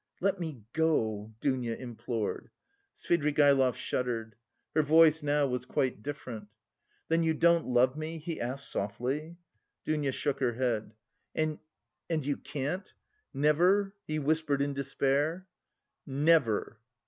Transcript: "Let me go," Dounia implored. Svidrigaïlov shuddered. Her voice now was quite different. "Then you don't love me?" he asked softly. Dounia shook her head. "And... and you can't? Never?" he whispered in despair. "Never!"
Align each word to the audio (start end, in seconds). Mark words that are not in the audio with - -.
"Let 0.19 0.39
me 0.39 0.63
go," 0.73 1.31
Dounia 1.41 1.75
implored. 1.75 2.49
Svidrigaïlov 2.97 3.75
shuddered. 3.75 4.35
Her 4.73 4.81
voice 4.81 5.21
now 5.21 5.45
was 5.45 5.63
quite 5.65 6.01
different. 6.01 6.47
"Then 7.07 7.21
you 7.21 7.35
don't 7.35 7.67
love 7.67 7.95
me?" 7.95 8.17
he 8.17 8.41
asked 8.41 8.71
softly. 8.71 9.37
Dounia 9.85 10.11
shook 10.11 10.39
her 10.39 10.53
head. 10.53 10.95
"And... 11.35 11.59
and 12.09 12.25
you 12.25 12.37
can't? 12.37 12.91
Never?" 13.31 13.93
he 14.07 14.17
whispered 14.17 14.63
in 14.63 14.73
despair. 14.73 15.45
"Never!" 16.07 16.79